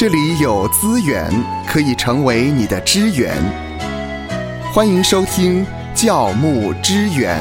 [0.00, 1.30] 这里有资源
[1.66, 3.36] 可以成为你的支援。
[4.72, 5.62] 欢迎收听
[5.94, 7.38] 教牧支援。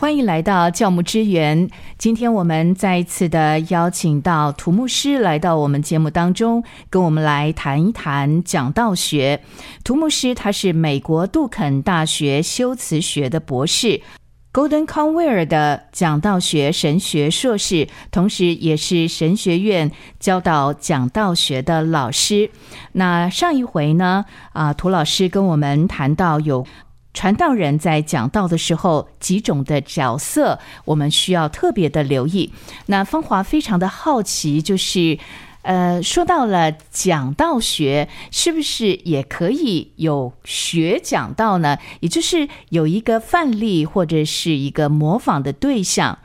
[0.00, 1.70] 欢迎来到教牧支援。
[1.96, 9.40] 今天我们再一次的邀请到土牧师来到我们节目当中，跟我们来谈一谈讲道学。
[9.84, 14.00] 土牧师他是美国杜肯大学修辞学的博士
[14.52, 22.50] ，Golden Conware 的讲道学神学硕士，同时也是神学院教导讲道学的老师。
[22.92, 26.66] 那上一回呢，啊，涂老师跟我们谈到有。
[27.14, 32.50] 传道人在讲道的时候，几种的角色，我们需要特别的留意。
[32.86, 35.18] 那芳华非常的好奇，就是
[35.62, 41.78] 呃，说到了讲道学，是不是也可以有学讲道呢？
[42.00, 46.18] 也就是有一个范例或者是一个模仿的对象。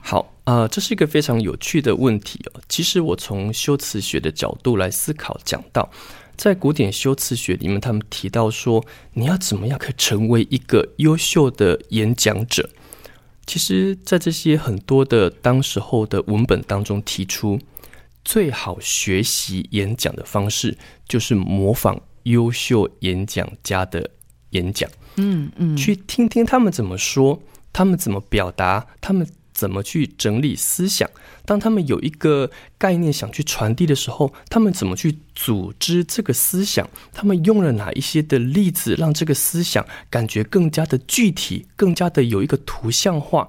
[0.00, 2.60] 好，呃，这是一个非常有趣的问题哦。
[2.68, 5.88] 其实我从修辞学的角度来思考讲道。
[6.34, 12.68] 在古典修辞学里面，他们提到说，你要怎么样可以成为一个优秀的演讲者？
[13.46, 17.58] 其实，在这些很多的当时候的文本当中提出，
[18.24, 24.10] 最好学习演讲的方式就是模仿优秀演讲家的
[24.50, 24.90] 演讲。
[25.16, 27.40] 嗯嗯，去听听他们怎么说，
[27.72, 29.26] 他们怎么表达，他们。
[29.54, 31.08] 怎么去整理思想？
[31.44, 36.88] 当他们有一个概念想去传递的时候，他们怎么去组织这个思想？
[37.12, 43.46] 他们用了哪一些的例子，让这个思想感觉更加的具体，更加的有一个图像化？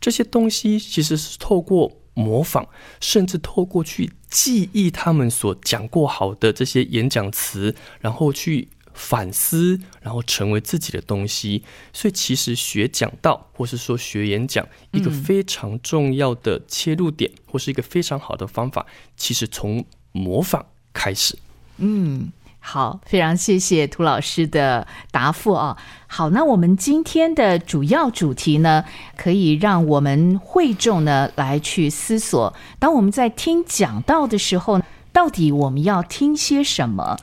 [0.00, 2.66] 这些东西其实是透过模仿，
[3.00, 8.68] 甚至透过去记忆他们所讲过好的这些演讲词，然后去。
[8.96, 11.64] 反思，然后成为自己的东西。
[11.92, 18.86] 所以，其实学讲道，或是说学演讲，一个非常重要的切入点，或是一个非常好的方法，
[19.16, 21.36] 其实从模仿开始。
[21.78, 22.30] 嗯，
[22.66, 25.76] 好，非常谢谢涂老师的答复啊。
[26.06, 28.82] 好，那我们今天的主要主题呢，
[29.16, 34.80] 可以让我们会众呢来去思索：当我们在听讲道的时候，
[35.12, 37.18] 到底我们要听些什么？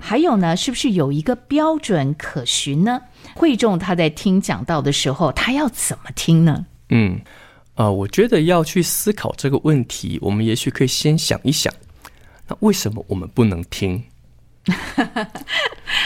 [0.00, 3.02] 还有呢，是不是有一个标准可循呢？
[3.34, 6.64] 会众他在听讲道的时候，他要怎么听呢？
[6.88, 7.20] 嗯，
[7.74, 11.70] 啊，我觉得要去思考这个问题，我们也许可以先想一想，
[12.48, 14.02] 那为什么我们不能听？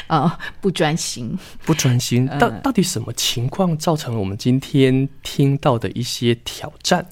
[0.08, 7.06] 哦， 不专心，不专心，到到底什么情况造成了我们今天听到的一些挑战？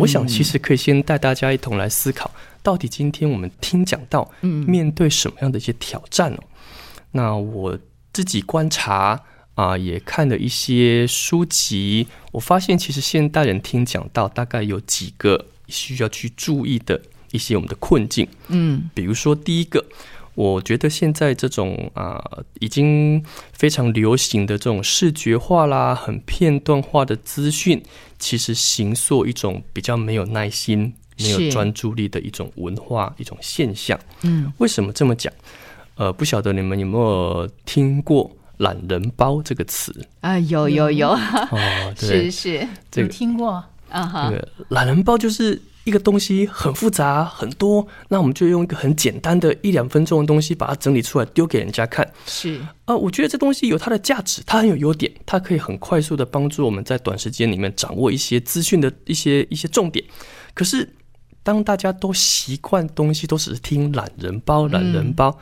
[0.00, 2.30] 我想，其实可以先带大家一同来思考。
[2.62, 6.38] 到底今天我们听讲到，面对什么样的一些挑战哦？
[7.12, 7.78] 那我
[8.12, 9.22] 自己观察
[9.54, 18.26] 啊，也看了一些书籍，我发现其实现代人听讲到，大概有几个需要去注意的一些我们的困境。
[18.48, 19.86] 嗯，比如说第一个，
[20.36, 22.22] 我觉得现在这种啊，
[22.60, 23.20] 已经
[23.52, 27.82] 非常流行的这种视觉化啦、很片段化的资讯，
[28.20, 30.94] 其实形塑一种比较没有耐心。
[31.18, 33.98] 没有专注力的一种文化，一种现象。
[34.20, 35.32] 嗯，为什么这么讲？
[35.94, 38.30] 呃，不晓得你们有没有听过
[38.60, 40.38] “懒人包”这个词啊？
[40.40, 44.28] 有有有，哦，是是，有听过啊哈。
[44.28, 52.06] 这个“懒人包”就是一个东西很复杂很多，那我们就用一个很简单的一两分钟的东西把它整理出来丢给人家看。
[52.26, 60.04] 是啊，我觉得这东西有它的价值，它很有优点，它可以很快速的帮助我们在短时间里面掌握一些资讯的一些一些重点。
[60.54, 60.92] 可是
[61.44, 65.38] 当大家都习惯东西都只是听懒人包，懒人包，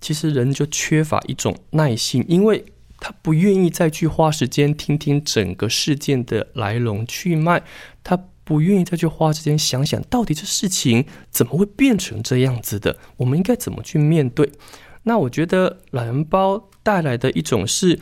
[0.00, 2.64] 其实人就缺乏一种耐心，因为
[2.98, 7.62] 他不愿意再去花时间听听整个事件的来龙去脉，
[8.02, 14.50] 他不愿意再去花时间想想到底这事情怎么会变成这样子的，我们应该怎么去面对？
[15.04, 17.98] 那我觉得懒人包带来的一种是。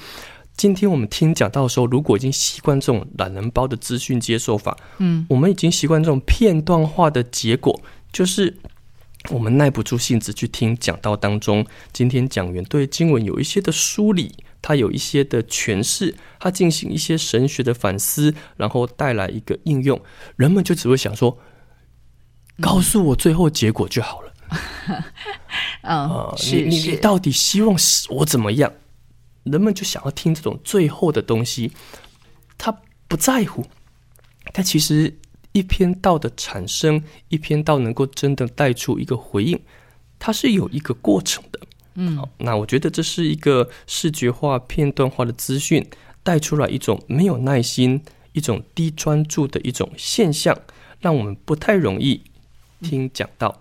[0.57, 7.81] 今天我们听讲到的时候，如果已经习惯这种懒人包的资讯接受法，嗯，我们已经习惯这种片段化的结果，
[8.13, 8.59] 就是
[9.31, 11.65] 我们耐不住性子去听讲道当中，
[11.95, 20.01] 今天讲员对经文有一些的梳理，他有一些的诠释，他进行一些神学的反思，然后带来一个应用，
[20.37, 21.39] 人们就只会想说，
[22.61, 24.33] 告诉我最后结果就好了。
[25.83, 27.77] 嗯，你你你到底希望
[28.11, 28.73] 我怎么样？
[29.45, 31.73] 人们就想要听这种最后的东西，
[32.59, 32.71] 他
[33.09, 33.65] 不在乎。
[34.53, 35.19] 但其实
[35.53, 39.59] 一篇道的产生，一篇道能够真的带出一个回应，
[40.19, 41.61] 它是有一个过程的。
[41.95, 45.85] 嗯，那我觉得这是一个视觉化、片段化的资讯
[46.23, 48.03] 带出来一种没有耐心，
[48.33, 50.57] 一种低专注的一种现象，
[51.01, 52.23] 让我们不太容易
[52.81, 53.61] 听讲到。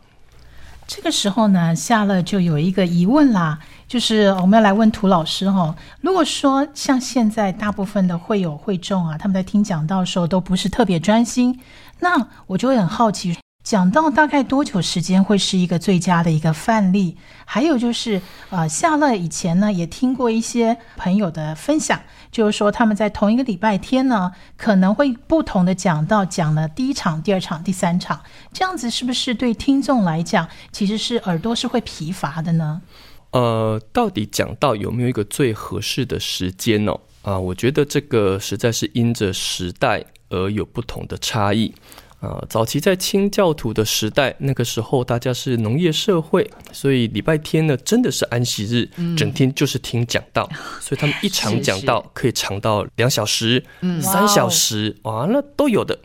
[0.87, 5.75] 这个时候呢，夏乐就有一个疑问啦，就是我们要来问涂老师哈。
[6.01, 11.59] 如果说像现在大部分的会友会众啊，他们在听讲到的时候都不是特别专心，
[11.99, 13.37] 那我就会很好奇。
[13.69, 17.16] 讲到大概多久时间会是一个最佳的一个范例？
[17.45, 18.19] 还有就是，
[18.50, 22.01] 呃，夏乐以前呢也听过一些朋友的分享，
[22.31, 28.19] 就是说他们在同一个礼拜天呢，可能会不同的讲到讲了第一场、第二场、第三场，
[28.51, 32.81] 这样子是不是对听众来讲，其实是耳朵是会疲乏的呢？
[33.30, 36.95] 呃，到底讲到有没有一个最合适的时间呢？
[37.21, 41.71] 啊，我觉得这个实在是因着时代而有不同的差异。
[42.19, 50.50] 啊，早期在清教徒的时代，那个时候大家是农业社会，所以礼拜天呢真的是安息日，整天就是听讲道，
[50.81, 53.63] 所以他们一场讲道可以长到两小时、
[54.01, 55.98] 三小时，哇，那都有的。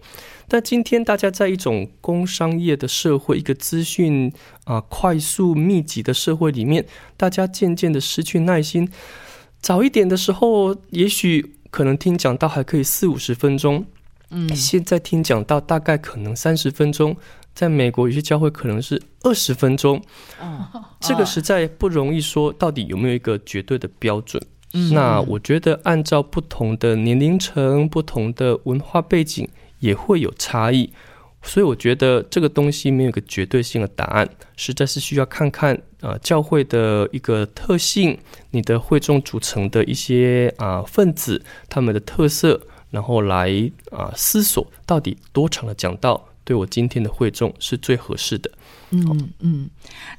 [0.47, 4.33] 但今天大家在一种工商业的社会，一个资讯
[4.65, 8.89] 啊快速密集的社会里面，大家渐渐的失去耐心。
[9.61, 13.85] 早一点的时候，也许可能听讲道还可以四五十分钟。
[14.37, 17.17] 嗯，现在听讲到大概可能三十分钟，
[17.55, 20.03] 在美国有些教会可能是二十分钟，
[20.99, 24.43] 这个实在不容易说到底有没有一个绝对的标准。
[24.93, 29.49] 那我觉得按照不同的年龄层、不同的文化背景
[29.79, 30.93] 也会有差异，
[31.41, 38.19] 所以我觉得这个东西没有一个绝对性的答案，实在是需要看看啊教会的一个特性，
[38.51, 42.61] 你的会众组成的一些啊分子他们的特色。
[42.94, 43.50] 然后来
[43.91, 48.49] 啊思索，到底多长的讲道对我今天的会众是最合适的？
[48.91, 49.69] 嗯嗯。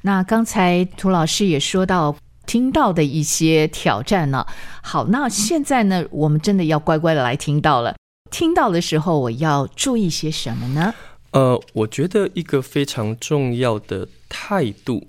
[0.02, 2.14] 那刚才涂老师也说到
[2.44, 4.46] 听到的一些挑战呢。
[4.82, 7.96] 好，那现在呢，我们真的要乖乖的来听到了。
[8.30, 10.94] 听到的时候，我要注意些什么呢？
[11.30, 15.06] 呃，我觉得一个非常重要的态度。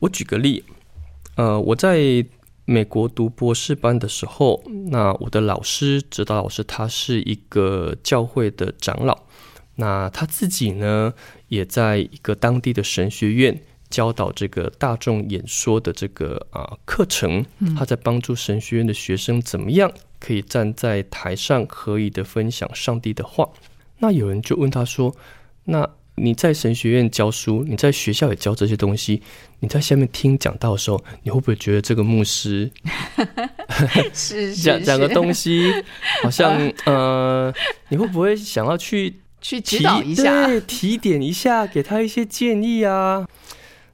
[0.00, 0.62] 我举个例，
[1.36, 2.26] 呃，我在。
[2.66, 9.16] 美国读博士班的时候，那我的老师，指导老师，他是一个教会的长老，
[9.76, 11.14] 那他自己呢，
[11.46, 17.46] 也在一个当地的神学院教导这个大众演说的这个啊课程，
[17.78, 23.48] 他在帮助神学院的学生怎么样可以站在台上可以的分享上帝的话。
[23.98, 25.14] 那有人就问他说
[25.64, 29.22] ：“那？”你在神学院教书，你在学校也教这些东西。
[29.60, 32.70] 你在下面听讲到的时候，你会不会觉得这个牧师
[34.12, 35.72] 是 讲讲个东西，
[36.22, 36.52] 好像
[36.84, 37.52] 呃，
[37.88, 43.26] 你会不会想要去去指导一下，对，提点一下，给他一些建议啊？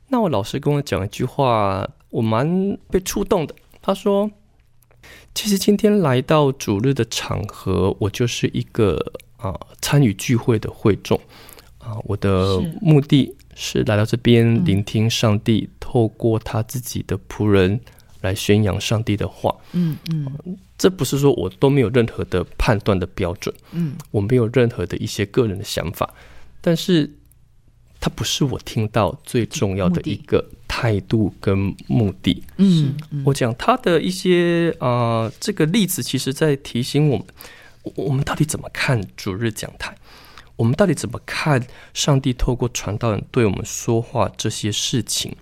[0.08, 3.54] 那我老师跟我讲一句话，我蛮被触动的。
[3.80, 4.30] 他说
[5.34, 11.20] ：“其实今天来到主日的场合，我就是一个啊参与聚会的会众。”
[11.82, 17.80] 啊，我的目的是来到这边聆听上帝透过他自己的仆人
[18.20, 19.54] 来宣扬上帝的话。
[19.72, 20.26] 嗯嗯，
[20.78, 23.54] 这不是说我都没有任何的判断的标准。
[23.72, 26.08] 嗯，我没有任何的一些个人的想法，
[26.60, 27.10] 但是
[28.00, 32.42] 它不是我听到最重要的一个态度跟目的。
[32.56, 32.94] 嗯，
[33.24, 37.26] 我讲他的一些啊，这个例子其实在提醒我们，
[37.96, 39.96] 我们到底怎么看主日讲台。
[40.62, 41.60] 我们到底怎么看
[41.92, 45.32] 上帝透过传道人对我们说话这些事情？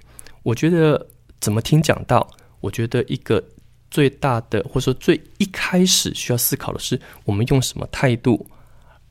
[0.42, 1.06] 我觉得
[1.38, 2.26] 怎么听讲道，
[2.60, 3.44] 我觉得一个
[3.90, 8.46] 最大的或者说最一开始需要思考的是，我们用什么态度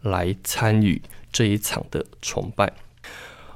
[0.01, 0.99] 来参与
[1.31, 2.73] 这一场的崇拜。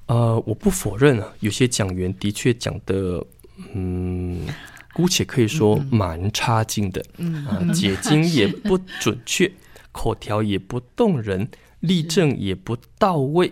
[0.05, 3.25] 呃，我不否认啊，有些讲员的确讲的，
[3.73, 4.45] 嗯，
[4.93, 9.51] 姑且可以说蛮差劲的，嗯，解经也 不准确，
[9.91, 11.49] 口条也不动人。
[11.83, 13.51] 例证也不到位，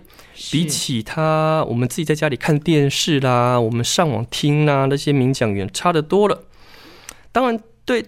[0.52, 6.46] 比起他，我们自己在家里看电视啦，我们上网听啦，那些名讲员差得多了。
[7.34, 8.06] 当然，对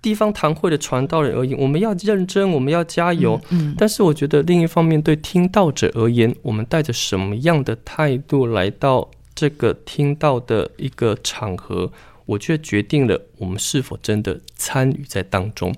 [0.00, 3.40] 地方堂会的传道人而言，我们要认真，我们要加油。
[3.50, 11.90] 嗯，但是我觉得另一方面，对听到者而言，我们带着什么样的态度来到这个听到的一个场合，
[12.26, 15.74] 我觉得决定了我们是否真的参与在当中。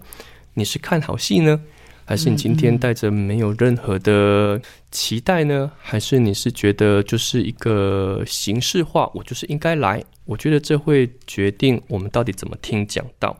[0.52, 1.62] 你是看好戏呢？
[2.10, 5.70] 还是你今天带着没有任何的期待呢？
[5.78, 9.08] 还是你是觉得就是一个形式化？
[9.14, 10.02] 我就是应该来。
[10.24, 13.38] 我觉得这会决定我们到底怎么听讲到。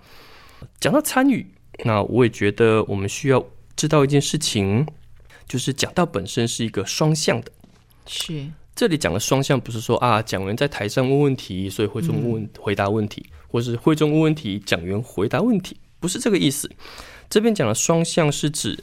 [0.78, 1.44] 讲到参与，
[1.82, 4.86] 那我也觉得我们需要知道一件事情，
[5.48, 7.50] 就是讲到本身是一个双向的。
[8.06, 8.46] 是
[8.76, 16.70] 这里讲的双向，不是说啊讲员在台上问问题，所以会中问回答问题，或是会中问问题，讲员回答问题，不是这个意思。
[17.30, 18.82] 这边讲的双向是指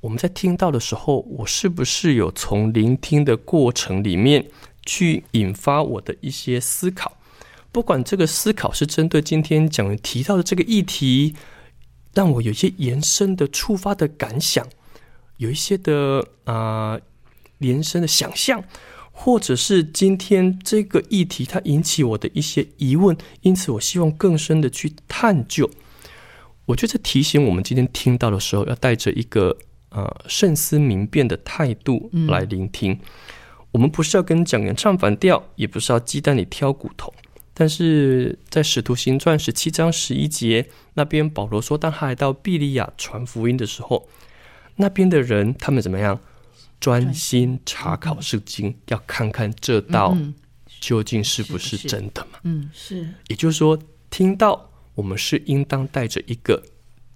[0.00, 4.44] 我们在听到的时候，我是不是有从聆听的过程里面
[4.84, 7.16] 去引发我的一些思考？
[7.70, 11.36] 不管这个思考是针对今天讲提到的这个议题，
[12.12, 14.66] 让我有一些延伸的触发的感想，
[15.36, 16.98] 有一些的啊
[17.58, 18.62] 延伸的想象，
[19.12, 25.70] 或者是今天这个议题它引起我的一些疑问，因此我希望更深的去探究。
[26.66, 29.56] 我觉得提醒我们今天听到的时候，要带着一个
[29.90, 32.98] 呃慎思明辨的态度来聆听。
[33.72, 37.12] 我们不是要跟讲员唱反调，也不是要鸡蛋里挑骨头。
[37.52, 44.08] 但是在使徒行传十七章十一节那边，保罗说，当他来到毕利亚传福音的时候，
[44.76, 46.18] 那边的人他们怎么样？
[46.80, 50.14] 专心查考圣经，要看看这道
[50.80, 52.38] 究竟是不是真的嘛？
[52.42, 53.08] 嗯，是。
[53.28, 53.78] 也就是说，
[54.10, 56.62] 听到我们是应当带着一个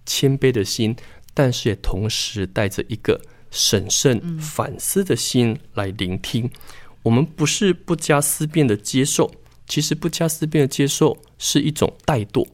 [0.04, 0.96] 谦卑的心，
[1.34, 3.20] 但是也同时带着一个
[3.50, 6.50] 审慎反思的心来聆听。
[7.02, 9.30] 我们不是不加思辨的接受。
[9.66, 12.48] 其实不加思辨的接受是一种怠惰，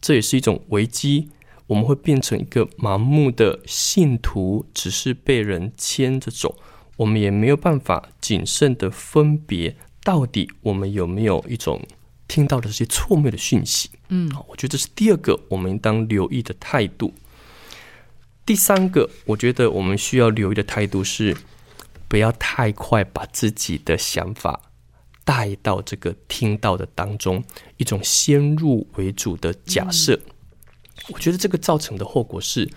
[0.00, 1.28] 这也是一种危机。
[1.68, 6.56] 我们会变成一个盲目的信徒，只是被人牵着走，
[6.96, 11.80] 我们也没有办法谨慎的分别，到底我们有没有一种
[12.26, 13.88] 听到的这些错谬的讯息。
[14.10, 17.14] 嗯，我觉得这是第二个我们应当留意的态度。
[18.44, 21.36] 第三个，我觉得我们需要留意的态度是，
[22.08, 24.60] 不要太快把自己的想法。
[25.22, 27.44] 带到这个听到的当中，
[27.76, 30.18] 一种先入为主的假设，
[31.10, 32.68] 我觉得这个造成的后果是，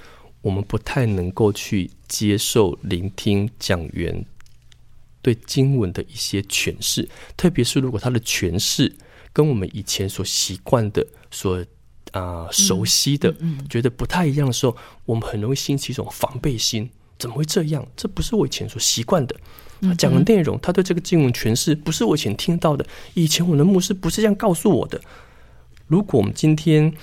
[0.42, 4.24] 我们不太能够去接受聆听讲员
[5.24, 8.94] 对经文的一些诠释，特别是如果他的诠释
[9.34, 11.66] 跟我们以前所习惯的、所
[12.12, 13.36] 啊熟悉的，
[13.70, 16.90] 觉得不太一样的时候，我们很容易兴起一种防备心。
[17.20, 17.86] 怎么会这样？
[17.96, 19.36] 这不是我以前所习惯的。
[19.82, 22.86] 他讲的内容，他对这个经文诠释不是我以前听到的。
[23.16, 25.00] 以前我的牧师不是这样告诉我的。
[25.88, 26.94] 如果我们今天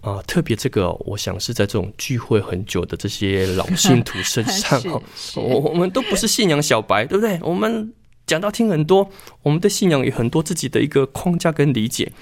[0.00, 5.02] 啊，特别这个，我想是在这种聚会很久的这些老信徒身上 哈，
[5.36, 7.38] 我我们都不是信仰小白，对不对？
[7.42, 7.92] 我们
[8.30, 9.10] 讲到听很多，
[9.42, 12.12] 我们的信仰有很多自己的一个框架跟理解。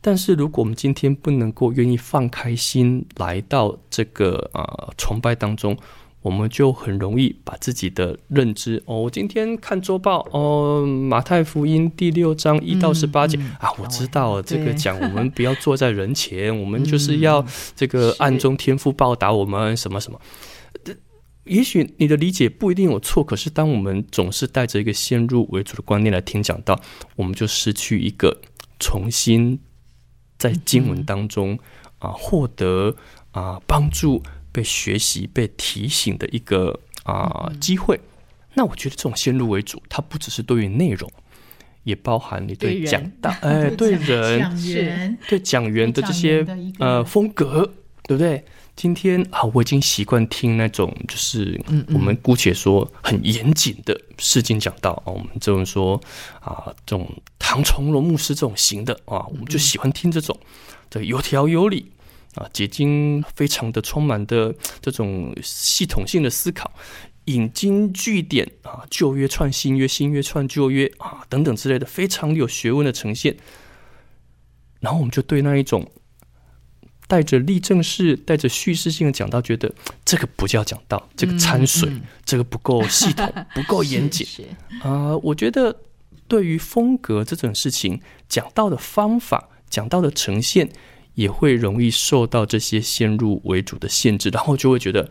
[0.00, 5.76] 但是如果我们今天不能够愿意放开心来到这个啊崇拜当中。
[6.22, 20.20] 我们就很容易把自己的认知哦，我今天看周报哦，马太福音第六章一到十八节啊，我知道这个讲我们不要坐在人前，我们就是要这个暗中天赋报答我们什么什么。
[21.46, 26.80] 也许你的理解不一定有错，可是当我们总是带着一个先入为主的观念来听讲到，
[27.16, 28.40] 我们就失去一个
[28.78, 29.58] 重新
[30.38, 31.58] 在经文当中
[31.98, 32.96] 啊获得
[33.30, 34.22] 啊帮助。
[34.52, 38.00] 被学习、被提醒的一个啊机会，
[38.54, 41.12] 那我觉得这种先入为主，它不只是对于内容，
[41.82, 46.42] 也包含你对讲道，哎，对人 是，对讲员的这些
[46.78, 47.70] 呃风格，
[48.04, 48.42] 对不对？
[48.76, 56.00] 今天啊，我已经习惯听那种就是我们姑且说很严谨的诗经讲道啊，我们这种说
[56.40, 60.38] 啊，这种唐崇荣牧师这种型的啊，我们就喜欢听这种，
[60.88, 61.90] 这有条有理。
[62.34, 66.70] 啊，结晶非常的充满的这种系统性的思考，
[67.24, 73.38] 引经据典啊，旧约串新约，新约串旧约啊，等等之类的，非常有学问的呈现。
[74.80, 75.90] 然后我们就对那一种
[77.06, 79.72] 带着立正式、带着叙事性的讲道，觉得
[80.04, 81.90] 这个不叫讲道，这个掺水，
[82.24, 84.26] 这个不够系统， 不够严谨
[84.82, 85.16] 啊。
[85.18, 85.76] 我觉得
[86.26, 90.68] 对于风格这种事情，讲道的方法，讲道的呈现。
[91.16, 95.10] 也会容易受到这些先入为主的限制，然后就会觉得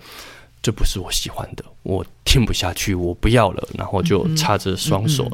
[0.61, 5.27] 这不是我喜欢的，我听不下去，我不要了，然后就插着双手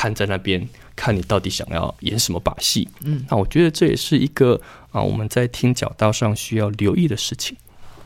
[0.00, 0.64] 瘫在那边，
[0.94, 2.88] 看你到底想要演什么把戏。
[3.02, 4.60] 嗯，那我觉得这也是一个
[4.92, 7.56] 啊，我们在听讲道上需要留意的事情。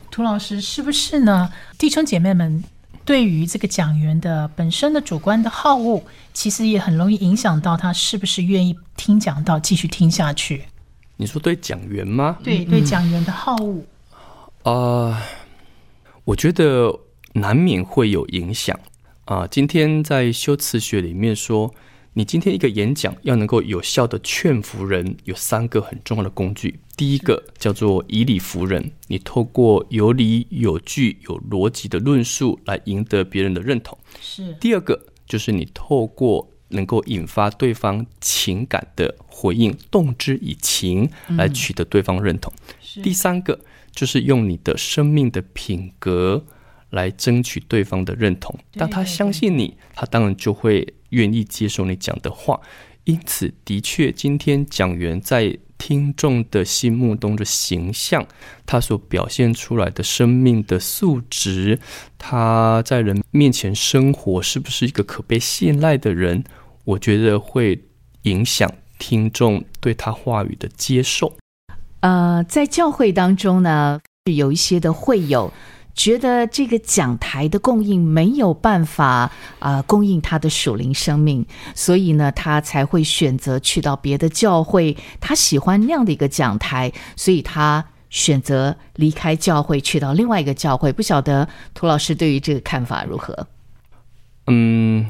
[0.09, 1.53] 涂老师是不是呢？
[1.77, 2.63] 弟兄姐妹们
[3.05, 6.01] 对于这个讲员的本身的主观的好恶，
[6.33, 10.63] 其实也很容易影响到他是不是愿意听讲道，继续听下去。
[11.15, 12.39] 你说对讲员吗？
[12.43, 13.83] 对对，讲员的好恶
[14.63, 15.21] 啊，
[16.23, 16.91] 我觉得
[17.33, 18.79] 难免会有影响
[19.33, 19.47] 啊。
[19.49, 21.73] 今天在修辞学里面说，
[22.13, 26.79] 你今天一个演讲要能够有效的劝服人，有三个很重要的工具。
[26.95, 33.97] 第一个叫做以理服人，你透过有理有据有逻辑的论述来赢得别人的认同。
[34.21, 34.53] 是。
[34.61, 42.53] 第二个就是你透过能够引发对方情感的回应，动之以情来取得对方认同。
[43.01, 43.59] 第三个
[43.91, 46.45] 就是用你的生命的品格
[46.93, 48.57] 来争取对方的认同。
[48.73, 52.59] 当他相信你，他当然就会愿意接受你讲的话。
[53.05, 58.25] 因此，的确，今天讲员在听众的心目中的形象，
[58.65, 61.77] 他所表现出来的生命的素质，
[62.17, 66.45] 他在人面前生活是不是一个可被信赖的人，
[66.85, 67.83] 我觉得会
[68.21, 71.35] 影响听众对他话语的接受。
[71.99, 73.99] 呃，在教会当中呢，
[74.31, 75.51] 有一些的会友
[75.95, 81.45] 觉得这个讲台的供应没有办法啊、供应他的属灵生命，
[81.75, 84.97] 所以呢，他才会选择去到别的教会。
[85.19, 90.91] 他喜欢那样的一个讲台，所以他选择离开教会，去到另外一个教会。
[90.91, 93.47] 不晓得涂老师对于这个看法如何？
[94.47, 95.07] 嗯，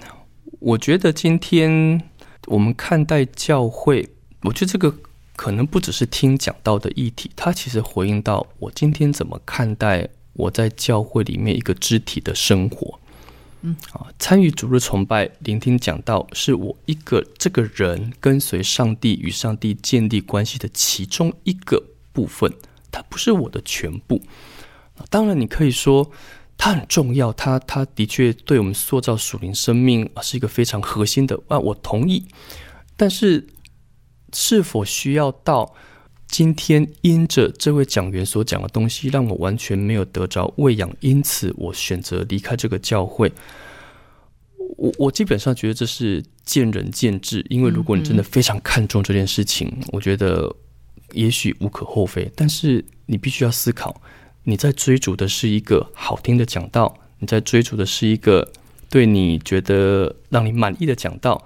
[0.59, 2.01] 我觉得今天
[2.47, 4.07] 我们看待教会，
[4.43, 4.93] 我觉得这个
[5.35, 12.99] 可能不只是听讲到的议题，它其实回应到我今天怎么看待我在教会里面一个肢体的生活。
[13.65, 22.51] 嗯啊，参与主日崇拜、聆听讲道，是我一个这个人跟随上帝与上帝建立关系的其中一个部分，
[22.91, 24.21] 它不是我的全部。
[25.09, 26.11] 当然，你可以说
[26.57, 32.25] 它很重要，它它的确对我们塑造属灵生命是一个非常核心的啊，我同意。
[32.97, 33.47] 但是，
[34.33, 35.73] 是否需要到
[36.33, 43.31] 今天因着这位讲员所讲的东西，让我完全没有得着喂养，因此我选择离开这个教会？
[44.75, 50.51] 我我基本上觉得这是见仁见智，因为如果你真的非常看重这件事情，我觉得
[51.11, 54.01] 也许无可厚非，但是你必须要思考。
[54.41, 58.51] 你在追逐的是一个好听的讲道，你在追逐的是一个
[58.89, 61.45] 对你觉得让你满意的讲道。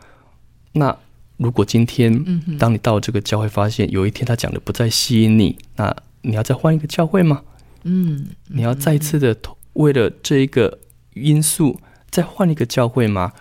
[0.71, 0.97] 那
[1.37, 7.41] 如果今天，当你到这个教会，发现有一天他讲的不再吸引你，那你要再换一个教会吗？
[7.83, 9.37] 嗯，你要再一次的
[9.73, 10.79] 为了这一个
[11.13, 11.79] 因素
[12.09, 13.31] 再换一个教会吗？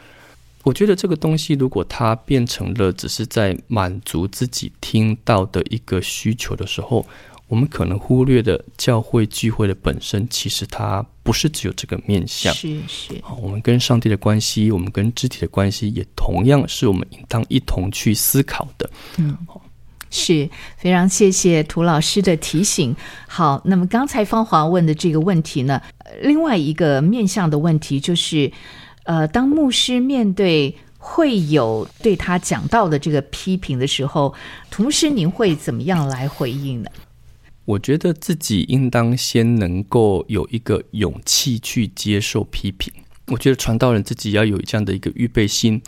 [0.63, 7.07] 我觉得这个东西，如果它变成了只是在满足自己听到的一个需求的时候，
[7.49, 12.53] 我们可能忽略的教会聚会的本身，其实它不是只有这个面向。
[12.55, 18.91] 是是，好，我们跟上帝的关系，我们跟肢体的关系，也同样是我们应当一同去思考的。
[19.19, 19.37] 嗯
[20.09, 22.95] 是非常谢谢涂老师的提醒。
[23.27, 28.51] 好，那么刚才芳华问的这个问题呢，呃另外一个面向的问题就是，
[29.03, 34.33] 呃，当牧师面对会有对他讲到的这个批评的时候，
[34.71, 36.89] 涂牧师您会怎么样来回应呢？
[37.67, 42.93] 我觉得自己应当先能够有一个勇气去接受批评。
[43.27, 45.83] 我觉得传道人自己要有这样的一个预备心。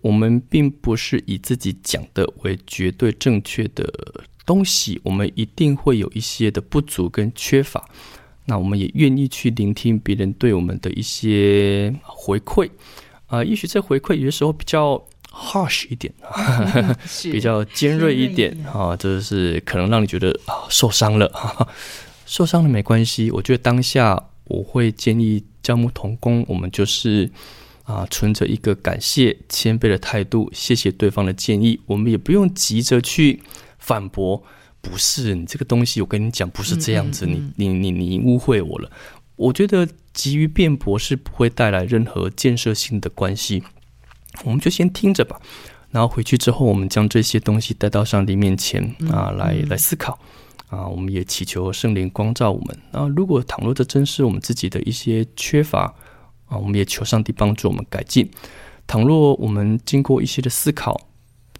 [0.00, 3.88] 我们并不是以自己讲的为绝对正确的
[4.44, 7.88] 东西，我们一定会有一些的不足跟缺乏。
[8.46, 12.68] 那我们也愿意去聆听别人对我们的一些回馈
[13.28, 16.12] 啊、也许这回馈有的时候比较 harsh 一点
[17.06, 21.68] 是比较尖锐一点啊，就是可能让你觉得啊受伤了，哈 哈
[22.26, 23.30] 受伤了没关系。
[23.30, 27.30] 我觉得当下我会建议教牧同工，我们就是
[27.84, 33.42] 啊存着一个感谢谦卑的态度，谢谢对方的建议，我们也不用急着去
[33.78, 34.42] 反驳。
[34.80, 38.90] 不是你这个东西，我跟你讲不是这样子，嗯嗯你你你你误会我了。
[39.36, 43.62] 我觉得急于辩驳是不会带来任何建设性的关系，
[44.44, 45.40] 我们就先听着吧。
[45.90, 50.18] 然后回去之后，我们将这些东西带到上帝面前啊，来来思考
[50.68, 50.86] 啊。
[50.86, 53.06] 我们也祈求圣灵光照我们啊。
[53.14, 55.94] 如果倘若这真是我们自己的一些缺乏
[56.46, 58.30] 啊，我们也求上帝帮助我们改进。
[58.86, 60.98] 倘若我们经过一些的思考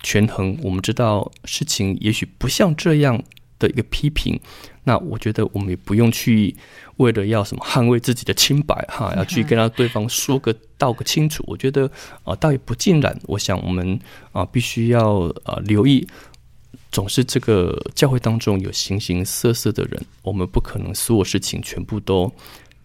[0.03, 3.23] 权衡，我们知道事情也许不像这样
[3.59, 4.41] 的一个批评，
[4.85, 6.55] 那我觉得我们也不用去
[6.97, 11.45] 为了要什么捍卫自己的清白哈，要去跟他对方说个道个清楚。
[11.47, 11.91] 我觉得
[12.25, 13.17] 啊，倒也不尽然。
[13.27, 13.99] 我想我们
[14.33, 16.07] 啊，必须要啊留意，
[16.91, 22.33] 总是这个教会当中有形形色色的人，我们不可能所有事情全部都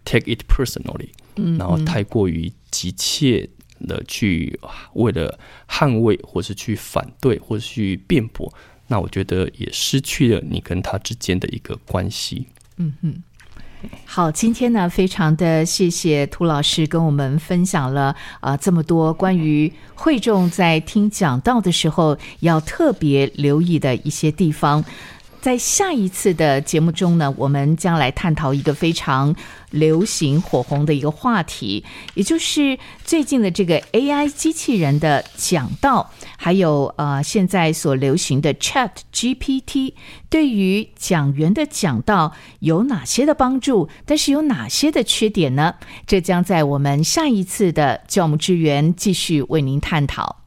[0.06, 3.50] take it personally，嗯然后太过于急切
[3.88, 8.54] 的去啊为了捍卫，或是去反对，或是去辩驳，
[8.88, 12.48] 那我觉得也失去了你跟他之间的一个关系。
[14.06, 24.84] 好，今天呢，非常的谢谢涂老师跟我们分享了啊、这么多关于会众在听讲道的时候要特别留意的一些地方。
[25.48, 29.34] 在下一次的节目中呢，我们将来探讨一个非常
[29.72, 39.94] 流行、火红的一个话题，也就是最近的这个 AI 机器人的讲道，还有呃现在所流行的 Chat GPT，
[40.30, 43.88] 对于讲员的讲道有哪些的帮助？
[44.06, 45.76] 但是有哪些的缺点呢？
[46.06, 50.47] 这将在我们下一次的教牧支援继续为您探讨。